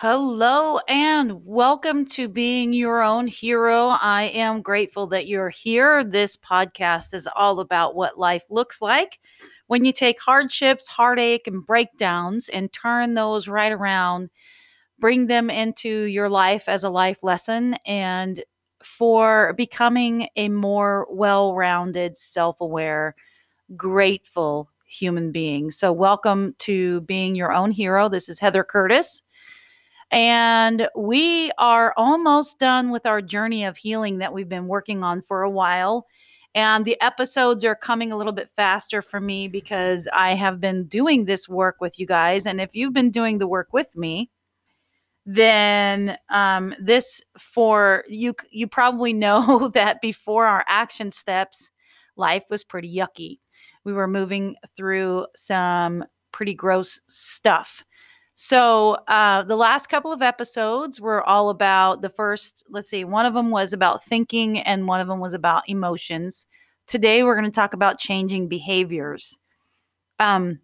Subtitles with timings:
[0.00, 3.88] Hello and welcome to Being Your Own Hero.
[3.88, 6.02] I am grateful that you're here.
[6.04, 9.20] This podcast is all about what life looks like
[9.66, 14.30] when you take hardships, heartache, and breakdowns and turn those right around,
[14.98, 18.42] bring them into your life as a life lesson, and
[18.82, 23.14] for becoming a more well rounded, self aware,
[23.76, 25.70] grateful human being.
[25.70, 28.08] So, welcome to Being Your Own Hero.
[28.08, 29.22] This is Heather Curtis.
[30.10, 35.22] And we are almost done with our journey of healing that we've been working on
[35.22, 36.06] for a while.
[36.54, 40.84] And the episodes are coming a little bit faster for me because I have been
[40.86, 42.44] doing this work with you guys.
[42.44, 44.30] And if you've been doing the work with me,
[45.26, 51.70] then um, this for you you probably know that before our action steps
[52.16, 53.38] life was pretty yucky
[53.84, 57.84] we were moving through some pretty gross stuff
[58.42, 63.26] so uh, the last couple of episodes were all about the first, let's see, one
[63.26, 66.46] of them was about thinking and one of them was about emotions.
[66.86, 69.38] Today we're going to talk about changing behaviors.
[70.20, 70.58] Um,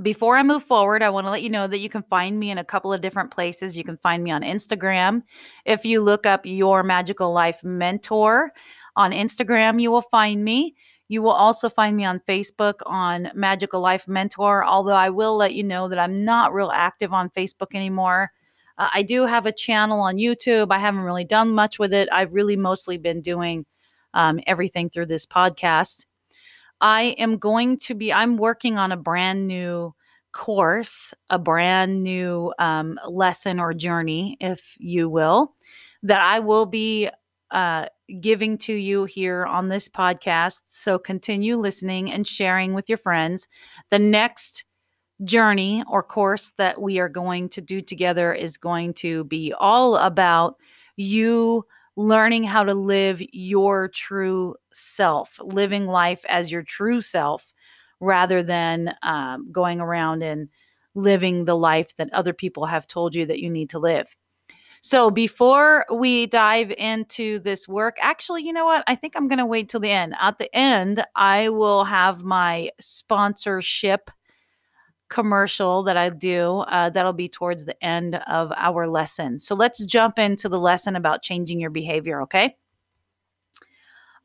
[0.00, 2.50] before I move forward, I want to let you know that you can find me
[2.50, 3.76] in a couple of different places.
[3.76, 5.22] You can find me on Instagram.
[5.66, 8.52] If you look up Your Magical Life Mentor
[8.96, 10.74] on Instagram, you will find me.
[11.08, 15.54] You will also find me on Facebook on Magical Life Mentor, although I will let
[15.54, 18.32] you know that I'm not real active on Facebook anymore.
[18.78, 20.68] Uh, I do have a channel on YouTube.
[20.70, 22.08] I haven't really done much with it.
[22.12, 23.64] I've really mostly been doing
[24.14, 26.06] um, everything through this podcast.
[26.80, 29.94] I am going to be, I'm working on a brand new
[30.32, 35.54] course, a brand new um, lesson or journey, if you will,
[36.02, 37.08] that I will be
[37.50, 37.86] uh,
[38.20, 40.62] giving to you here on this podcast.
[40.66, 43.48] So continue listening and sharing with your friends.
[43.90, 44.64] The next
[45.24, 49.96] journey or course that we are going to do together is going to be all
[49.96, 50.56] about
[50.96, 51.64] you
[51.96, 57.52] learning how to live your true self, living life as your true self
[58.00, 60.48] rather than um, going around and
[60.94, 64.06] living the life that other people have told you that you need to live.
[64.86, 68.84] So before we dive into this work, actually, you know what?
[68.86, 70.14] I think I'm going to wait till the end.
[70.20, 74.12] At the end, I will have my sponsorship
[75.08, 76.58] commercial that I do.
[76.58, 79.40] Uh, that'll be towards the end of our lesson.
[79.40, 82.54] So let's jump into the lesson about changing your behavior, okay?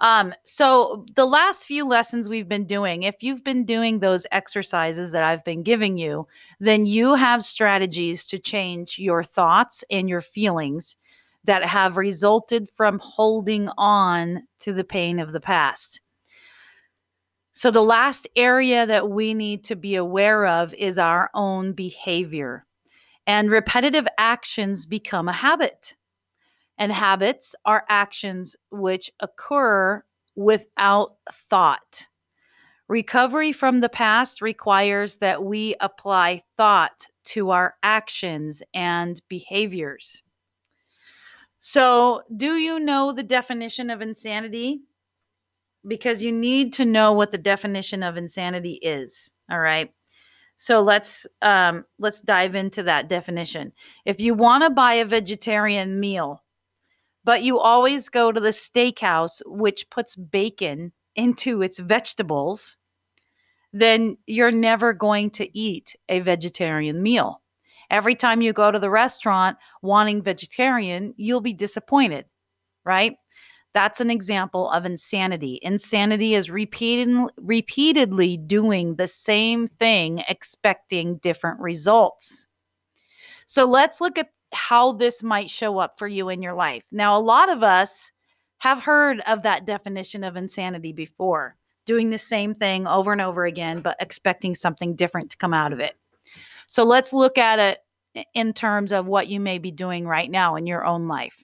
[0.01, 5.11] Um, so the last few lessons we've been doing, if you've been doing those exercises
[5.11, 6.27] that I've been giving you,
[6.59, 10.95] then you have strategies to change your thoughts and your feelings
[11.43, 16.01] that have resulted from holding on to the pain of the past.
[17.53, 22.65] So, the last area that we need to be aware of is our own behavior.
[23.27, 25.95] And repetitive actions become a habit.
[26.81, 30.03] And habits are actions which occur
[30.35, 31.13] without
[31.47, 32.07] thought.
[32.87, 40.23] Recovery from the past requires that we apply thought to our actions and behaviors.
[41.59, 44.81] So, do you know the definition of insanity?
[45.87, 49.29] Because you need to know what the definition of insanity is.
[49.51, 49.93] All right.
[50.57, 53.71] So let's um, let's dive into that definition.
[54.05, 56.43] If you want to buy a vegetarian meal,
[57.23, 62.77] but you always go to the steakhouse, which puts bacon into its vegetables,
[63.73, 67.41] then you're never going to eat a vegetarian meal.
[67.89, 72.25] Every time you go to the restaurant wanting vegetarian, you'll be disappointed,
[72.85, 73.15] right?
[73.73, 75.59] That's an example of insanity.
[75.61, 82.47] Insanity is repeated, repeatedly doing the same thing, expecting different results.
[83.45, 86.83] So let's look at how this might show up for you in your life.
[86.91, 88.11] Now, a lot of us
[88.59, 91.55] have heard of that definition of insanity before,
[91.85, 95.73] doing the same thing over and over again, but expecting something different to come out
[95.73, 95.95] of it.
[96.67, 97.79] So let's look at it
[98.33, 101.43] in terms of what you may be doing right now in your own life.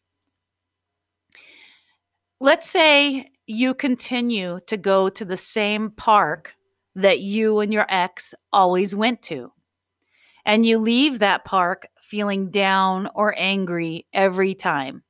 [2.39, 6.53] Let's say you continue to go to the same park
[6.95, 9.51] that you and your ex always went to,
[10.45, 15.03] and you leave that park feeling down or angry every time.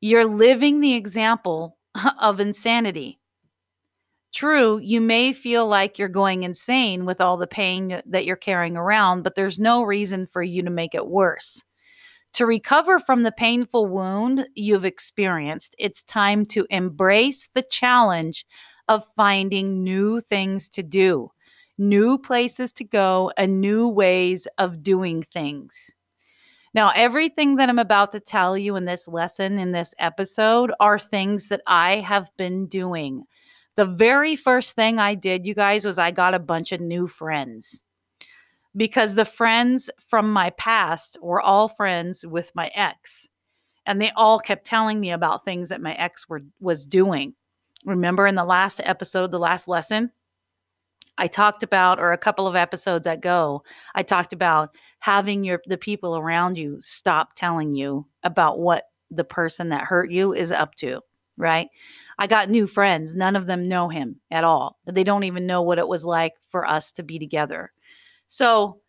[0.00, 1.78] You're living the example
[2.20, 3.18] of insanity.
[4.34, 8.76] True, you may feel like you're going insane with all the pain that you're carrying
[8.76, 11.62] around, but there's no reason for you to make it worse.
[12.34, 18.44] To recover from the painful wound you've experienced, it's time to embrace the challenge
[18.88, 21.30] of finding new things to do
[21.78, 25.90] new places to go, and new ways of doing things.
[26.72, 30.98] Now, everything that I'm about to tell you in this lesson, in this episode, are
[30.98, 33.24] things that I have been doing.
[33.76, 37.06] The very first thing I did, you guys, was I got a bunch of new
[37.06, 37.84] friends
[38.76, 43.28] because the friends from my past were all friends with my ex
[43.86, 47.34] and they all kept telling me about things that my ex were was doing
[47.84, 50.10] remember in the last episode the last lesson
[51.18, 53.62] i talked about or a couple of episodes ago
[53.94, 59.24] i talked about having your the people around you stop telling you about what the
[59.24, 61.00] person that hurt you is up to
[61.36, 61.68] right?
[62.18, 64.78] I got new friends none of them know him at all.
[64.86, 67.72] They don't even know what it was like for us to be together.
[68.26, 68.80] So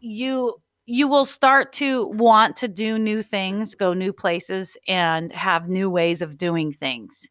[0.00, 0.56] you
[0.88, 5.90] you will start to want to do new things, go new places and have new
[5.90, 7.28] ways of doing things.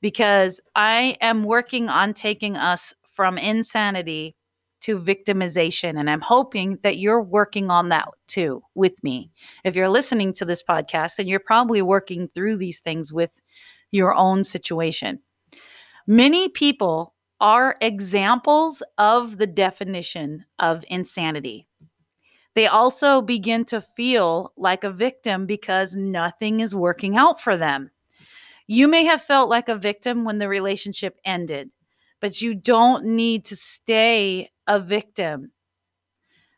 [0.00, 4.36] Because I am working on taking us from insanity
[4.82, 9.30] to victimization and I'm hoping that you're working on that too with me.
[9.64, 13.30] If you're listening to this podcast, then you're probably working through these things with
[13.90, 15.20] your own situation.
[16.06, 21.66] Many people are examples of the definition of insanity.
[22.54, 27.90] They also begin to feel like a victim because nothing is working out for them.
[28.66, 31.70] You may have felt like a victim when the relationship ended,
[32.24, 35.52] but you don't need to stay a victim.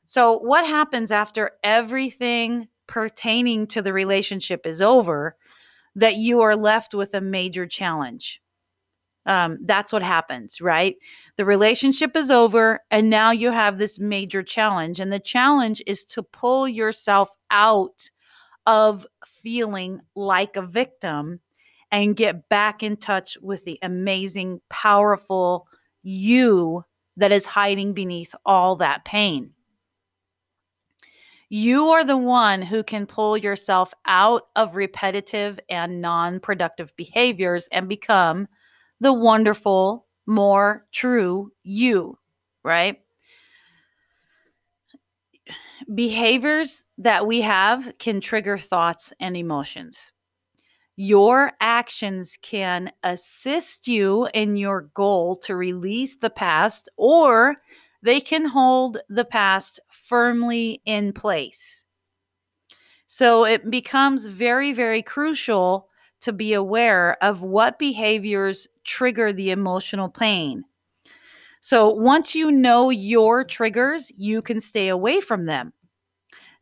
[0.05, 5.35] So, what happens after everything pertaining to the relationship is over
[5.97, 8.41] that you are left with a major challenge?
[9.27, 10.95] um, that's what happens, right?
[11.37, 15.01] The relationship is over, and now you have this major challenge.
[15.01, 18.09] And the challenge is to pull yourself out
[18.67, 21.41] of feeling like a victim
[21.97, 25.67] and get back in touch with the amazing, powerful
[26.03, 26.85] you
[27.17, 29.51] that is hiding beneath all that pain.
[31.49, 37.67] You are the one who can pull yourself out of repetitive and non productive behaviors
[37.73, 38.47] and become
[39.01, 42.19] the wonderful, more true you,
[42.63, 43.01] right?
[45.95, 50.13] Behaviors that we have can trigger thoughts and emotions.
[50.97, 57.57] Your actions can assist you in your goal to release the past, or
[58.03, 61.85] they can hold the past firmly in place.
[63.07, 65.89] So it becomes very, very crucial
[66.23, 70.65] to be aware of what behaviors trigger the emotional pain.
[71.61, 75.73] So once you know your triggers, you can stay away from them.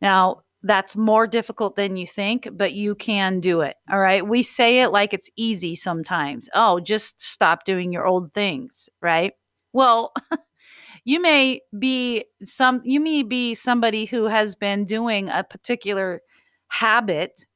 [0.01, 3.77] Now, that's more difficult than you think, but you can do it.
[3.91, 4.27] All right.
[4.27, 6.49] We say it like it's easy sometimes.
[6.55, 9.35] Oh, just stop doing your old things, right?
[9.75, 10.15] Well,
[11.05, 16.23] you may be some you may be somebody who has been doing a particular
[16.69, 17.47] habit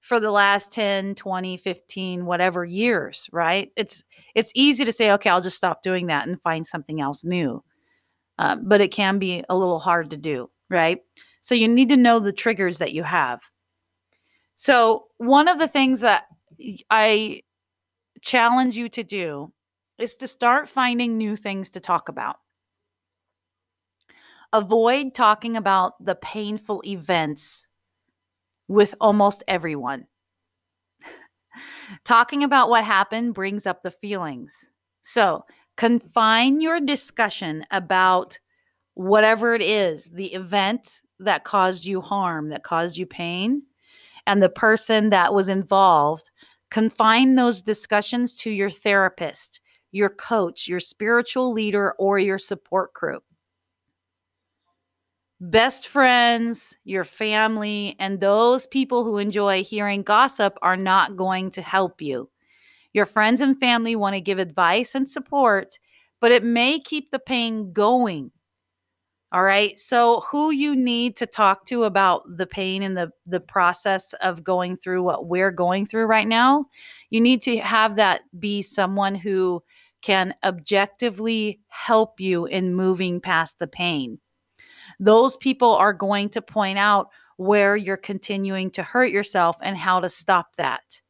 [0.00, 5.30] for the last 10 20 15 whatever years right it's it's easy to say okay
[5.30, 7.62] i'll just stop doing that and find something else new
[8.38, 11.00] uh, but it can be a little hard to do right
[11.44, 13.40] so you need to know the triggers that you have
[14.56, 16.24] so one of the things that
[16.90, 17.40] i
[18.20, 19.52] challenge you to do
[19.98, 22.36] is to start finding new things to talk about
[24.54, 27.66] avoid talking about the painful events
[28.68, 30.06] with almost everyone.
[32.04, 34.68] Talking about what happened brings up the feelings.
[35.02, 35.44] So,
[35.76, 38.38] confine your discussion about
[38.94, 43.62] whatever it is the event that caused you harm, that caused you pain,
[44.26, 46.30] and the person that was involved.
[46.70, 49.60] Confine those discussions to your therapist,
[49.92, 53.22] your coach, your spiritual leader, or your support group
[55.50, 61.62] best friends, your family, and those people who enjoy hearing gossip are not going to
[61.62, 62.30] help you.
[62.92, 65.78] Your friends and family want to give advice and support,
[66.20, 68.30] but it may keep the pain going.
[69.34, 69.78] All right.
[69.78, 74.44] So, who you need to talk to about the pain and the, the process of
[74.44, 76.66] going through what we're going through right now,
[77.10, 79.62] you need to have that be someone who
[80.02, 84.18] can objectively help you in moving past the pain
[85.00, 90.00] those people are going to point out where you're continuing to hurt yourself and how
[90.00, 91.02] to stop that.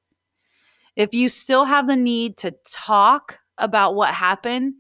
[0.97, 4.75] If you still have the need to talk about what happened,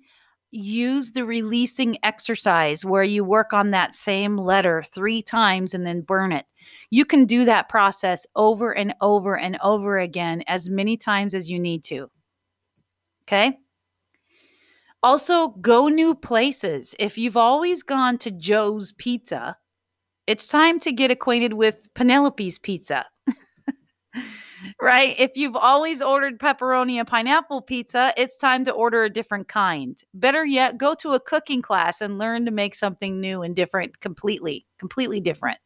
[0.54, 6.00] use the releasing exercise where you work on that same letter three times and then
[6.02, 6.46] burn it.
[6.90, 11.50] You can do that process over and over and over again as many times as
[11.50, 12.10] you need to.
[13.22, 13.58] Okay?
[15.02, 16.94] Also, go new places.
[16.98, 19.56] If you've always gone to Joe's Pizza,
[20.26, 23.06] It's time to get acquainted with Penelope's pizza.
[24.80, 25.14] right?
[25.18, 29.98] If you've always ordered pepperoni and pineapple pizza, it's time to order a different kind.
[30.14, 34.00] Better yet, go to a cooking class and learn to make something new and different
[34.00, 35.58] completely, completely different.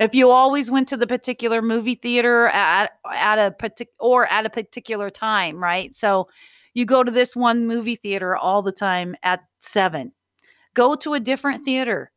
[0.00, 4.46] If you always went to the particular movie theater at at a partic- or at
[4.46, 5.94] a particular time, right?
[5.94, 6.28] So
[6.74, 10.12] you go to this one movie theater all the time at 7.
[10.74, 12.10] Go to a different theater.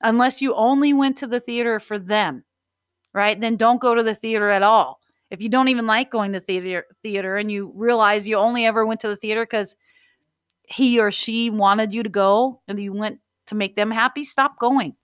[0.00, 2.44] Unless you only went to the theater for them,
[3.12, 3.38] right?
[3.38, 4.99] Then don't go to the theater at all
[5.30, 8.84] if you don't even like going to theater theater and you realize you only ever
[8.84, 9.76] went to the theater because
[10.66, 14.58] he or she wanted you to go and you went to make them happy, stop
[14.58, 14.94] going.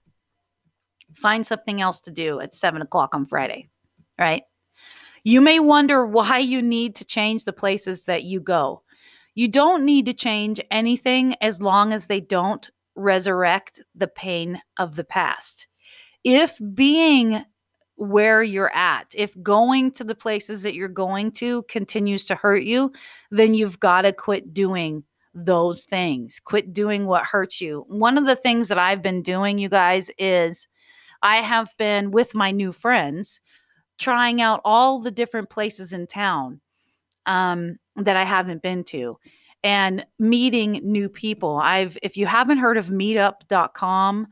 [1.17, 3.69] Find something else to do at seven o'clock on Friday,
[4.19, 4.43] right?
[5.25, 8.83] You may wonder why you need to change the places that you go.
[9.35, 14.97] You don't need to change anything as long as they don't resurrect the pain of
[14.97, 15.67] the past.
[16.25, 17.45] If being
[17.97, 19.07] where you're at.
[19.15, 22.93] If going to the places that you're going to continues to hurt you,
[23.31, 25.03] then you've got to quit doing
[25.35, 26.41] those things.
[26.45, 27.85] Quit doing what hurts you.
[27.89, 30.67] One of the things that I've been doing, you guys, is
[31.23, 33.41] I have been with my new friends
[33.99, 36.61] trying out all the different places in town
[37.25, 39.19] um, that I haven't been to
[39.65, 41.57] and meeting new people.
[41.57, 44.29] I've if you haven't heard of meetup.com,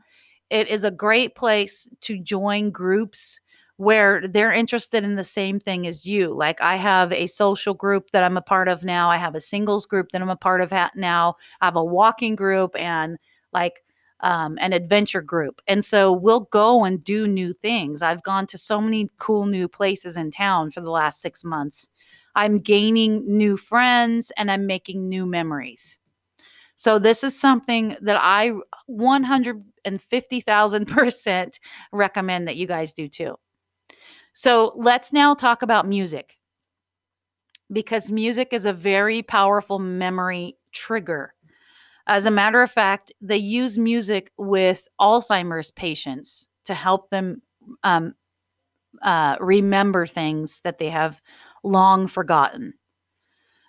[0.49, 3.39] it is a great place to join groups
[3.77, 6.33] where they're interested in the same thing as you.
[6.33, 9.11] Like I have a social group that I'm a part of now.
[9.11, 11.35] I have a singles group that I'm a part of now.
[11.61, 13.17] I have a walking group and
[13.51, 13.83] like
[14.21, 15.61] um, an adventure group.
[15.67, 18.01] And so we'll go and do new things.
[18.01, 21.89] I've gone to so many cool new places in town for the last six months.
[22.35, 25.99] I'm gaining new friends and I'm making new memories.
[26.75, 28.51] So this is something that I
[28.89, 31.59] 150,000%
[31.91, 33.35] recommend that you guys do too.
[34.35, 36.37] So let's now talk about music
[37.71, 41.33] because music is a very powerful memory trigger.
[42.07, 47.41] As a matter of fact, they use music with Alzheimer's patients to help them
[47.83, 48.13] um,
[49.03, 51.21] uh, remember things that they have
[51.63, 52.73] long forgotten.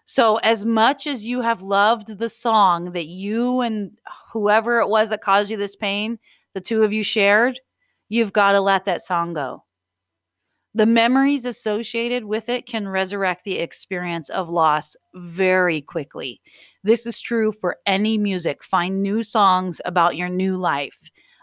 [0.06, 3.99] So, as much as you have loved the song that you and
[4.32, 6.18] whoever it was that caused you this pain,
[6.54, 7.61] the two of you shared,
[8.08, 9.65] you've got to let that song go.
[10.76, 16.42] The memories associated with it can resurrect the experience of loss very quickly.
[16.85, 18.62] This is true for any music.
[18.62, 20.99] Find new songs about your new life.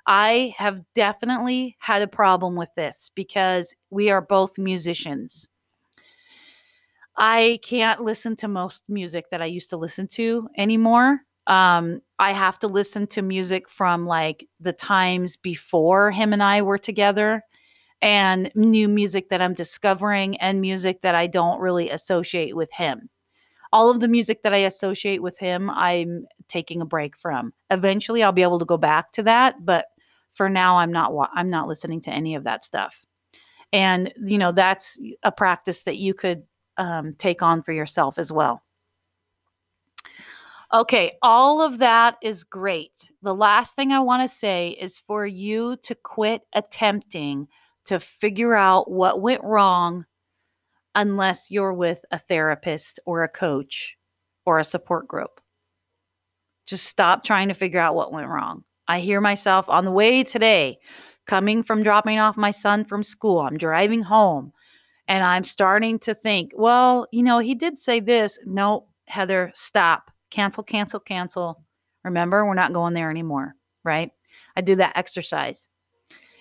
[0.05, 5.47] I have definitely had a problem with this because we are both musicians.
[7.17, 11.21] I can't listen to most music that I used to listen to anymore.
[11.47, 16.61] Um, I have to listen to music from like the times before him and I
[16.61, 17.43] were together
[18.03, 23.09] and new music that I'm discovering and music that I don't really associate with him.
[23.71, 27.53] All of the music that I associate with him, I'm taking a break from.
[27.71, 29.85] Eventually I'll be able to go back to that, but
[30.33, 33.05] for now I'm not I'm not listening to any of that stuff.
[33.71, 36.43] And you know, that's a practice that you could
[36.77, 38.61] um, take on for yourself as well.
[40.73, 43.11] Okay, all of that is great.
[43.21, 47.47] The last thing I want to say is for you to quit attempting
[47.85, 50.05] to figure out what went wrong
[50.95, 53.95] unless you're with a therapist or a coach
[54.45, 55.41] or a support group.
[56.65, 58.63] Just stop trying to figure out what went wrong.
[58.87, 60.77] I hear myself on the way today,
[61.25, 63.39] coming from dropping off my son from school.
[63.39, 64.53] I'm driving home
[65.07, 68.39] and I'm starting to think, well, you know, he did say this.
[68.45, 70.11] No, Heather, stop.
[70.31, 71.63] Cancel, cancel, cancel.
[72.03, 74.11] Remember, we're not going there anymore, right?
[74.55, 75.67] I do that exercise.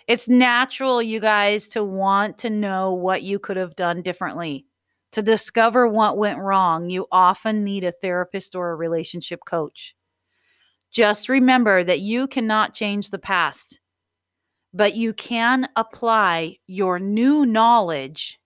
[0.09, 4.66] It's natural, you guys, to want to know what you could have done differently.
[5.12, 9.94] To discover what went wrong, you often need a therapist or a relationship coach.
[10.90, 13.80] Just remember that you cannot change the past,
[14.75, 18.38] but you can apply your new knowledge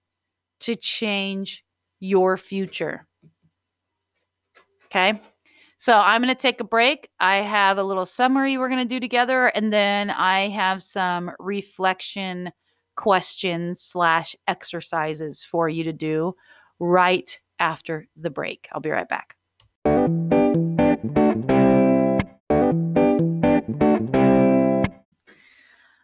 [0.60, 1.64] to change
[2.00, 3.06] your future.
[4.86, 5.20] Okay?
[5.78, 7.10] So I'm going to take a break.
[7.20, 11.30] I have a little summary we're going to do together, and then I have some
[11.38, 12.50] reflection
[12.96, 16.34] questions slash exercises for you to do
[16.78, 18.68] right after the break.
[18.72, 19.36] I'll be right back.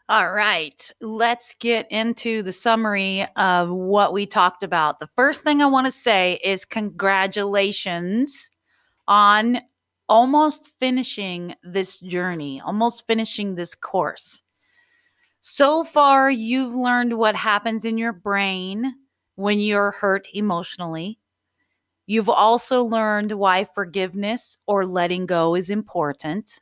[0.09, 4.99] All right, let's get into the summary of what we talked about.
[4.99, 8.50] The first thing I want to say is congratulations
[9.09, 9.61] on
[10.09, 14.42] almost finishing this journey, almost finishing this course.
[15.40, 18.94] So far, you've learned what happens in your brain
[19.35, 21.18] when you're hurt emotionally.
[22.06, 26.61] You've also learned why forgiveness or letting go is important.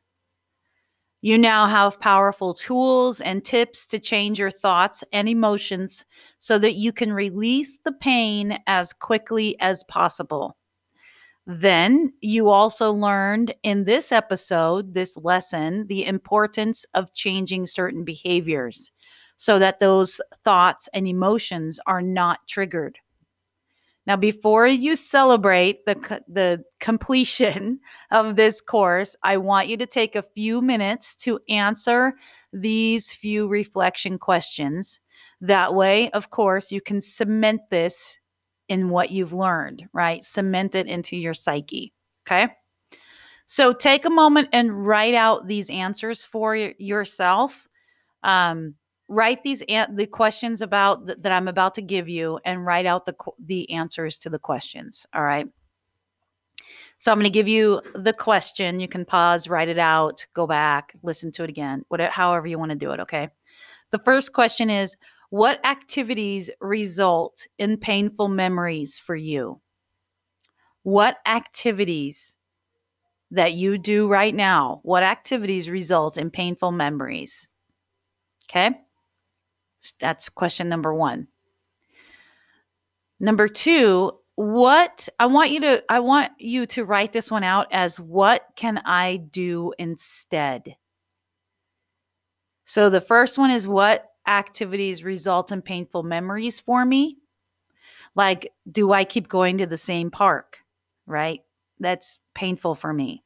[1.22, 6.04] You now have powerful tools and tips to change your thoughts and emotions
[6.38, 10.56] so that you can release the pain as quickly as possible.
[11.52, 18.92] Then you also learned in this episode, this lesson, the importance of changing certain behaviors
[19.36, 23.00] so that those thoughts and emotions are not triggered.
[24.06, 27.80] Now, before you celebrate the, the completion
[28.12, 32.12] of this course, I want you to take a few minutes to answer
[32.52, 35.00] these few reflection questions.
[35.40, 38.19] That way, of course, you can cement this
[38.70, 40.24] in what you've learned, right?
[40.24, 41.92] Cement it into your psyche.
[42.26, 42.48] Okay.
[43.46, 47.68] So take a moment and write out these answers for yourself.
[48.22, 48.76] Um,
[49.08, 52.86] write these an- the questions about th- that I'm about to give you and write
[52.86, 55.04] out the the answers to the questions.
[55.12, 55.48] All right.
[56.98, 58.78] So I'm going to give you the question.
[58.78, 62.58] You can pause, write it out, go back, listen to it again, whatever, however you
[62.58, 63.00] want to do it.
[63.00, 63.30] Okay.
[63.90, 64.96] The first question is
[65.30, 69.60] What activities result in painful memories for you?
[70.82, 72.34] What activities
[73.30, 77.46] that you do right now, what activities result in painful memories?
[78.50, 78.70] Okay.
[80.00, 81.28] That's question number one.
[83.20, 87.68] Number two, what I want you to I want you to write this one out
[87.70, 90.74] as what can I do instead?
[92.64, 97.18] So the first one is what activities result in painful memories for me?
[98.14, 100.58] Like do I keep going to the same park?
[101.06, 101.40] Right?
[101.78, 103.24] That's painful for me.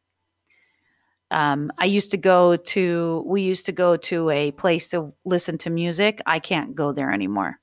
[1.30, 5.59] Um, I used to go to, we used to go to a place to listen
[5.59, 6.20] to music.
[6.26, 7.59] I can't go there anymore.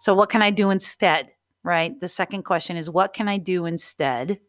[0.00, 1.30] So, what can I do instead?
[1.62, 1.98] Right.
[2.00, 4.40] The second question is, what can I do instead?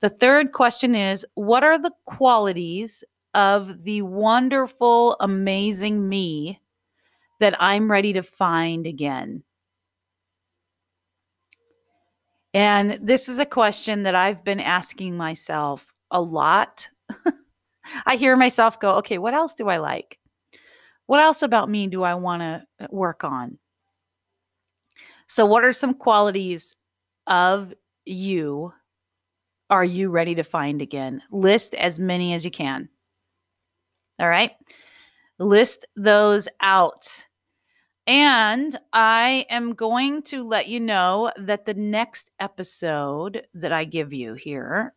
[0.00, 6.60] The third question is, what are the qualities of the wonderful, amazing me
[7.40, 9.42] that I'm ready to find again?
[12.54, 16.88] And this is a question that I've been asking myself a lot
[18.06, 20.18] I hear myself go, okay, what else do I like?
[21.06, 23.58] What else about me do I want to uh, work on?
[25.28, 26.74] So, what are some qualities
[27.26, 27.72] of
[28.04, 28.72] you
[29.68, 31.22] are you ready to find again?
[31.32, 32.88] List as many as you can.
[34.20, 34.52] All right.
[35.38, 37.26] List those out.
[38.06, 44.12] And I am going to let you know that the next episode that I give
[44.12, 44.94] you here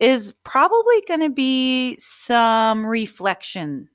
[0.00, 3.88] is probably going to be some reflection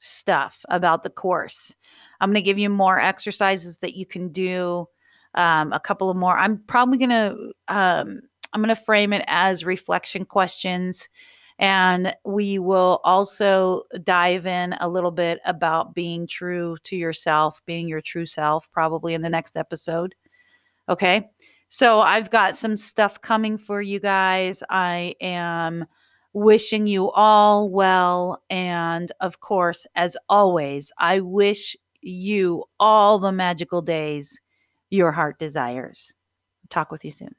[0.00, 1.74] stuff about the course.
[2.20, 4.88] I'm going to give you more exercises that you can do.
[5.34, 6.38] Um, a couple of more.
[6.38, 8.22] I'm probably going to um,
[8.54, 11.10] I'm going to frame it as reflection questions,
[11.58, 17.88] and we will also dive in a little bit about being true to yourself, being
[17.88, 20.14] your true self, probably in the next episode.
[20.88, 21.28] Okay.
[21.68, 24.62] So I've got some stuff coming for you guys.
[24.70, 25.86] I am
[26.32, 28.42] wishing you all well.
[28.50, 34.38] And of course, as always, I wish you all the magical days
[34.90, 36.12] your heart desires.
[36.68, 37.34] Talk with you soon.